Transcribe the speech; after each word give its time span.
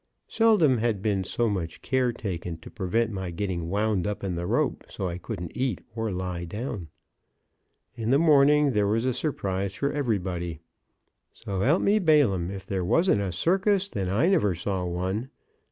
Seldom 0.27 0.79
had 0.79 1.03
been 1.03 1.23
so 1.23 1.47
much 1.47 1.83
care 1.83 2.11
taken 2.11 2.57
to 2.61 2.71
prevent 2.71 3.11
my 3.11 3.29
getting 3.29 3.69
wound 3.69 4.07
up 4.07 4.23
in 4.23 4.33
the 4.33 4.47
rope 4.47 4.83
so 4.87 5.07
I 5.07 5.19
couldn't 5.19 5.55
eat 5.55 5.81
or 5.95 6.11
lie 6.11 6.43
down. 6.43 6.87
In 7.93 8.09
the 8.09 8.17
morning 8.17 8.71
there 8.71 8.87
was 8.87 9.05
a 9.05 9.13
surprise 9.13 9.75
for 9.75 9.91
everybody. 9.91 10.59
S' 11.35 11.43
help 11.45 11.83
me 11.83 11.99
Balaam! 11.99 12.49
if 12.49 12.65
there 12.65 12.83
wasn't 12.83 13.21
a 13.21 13.31
circus, 13.31 13.89
then 13.89 14.09
I 14.09 14.27
never 14.27 14.55
saw 14.55 14.85
one. 14.85 15.29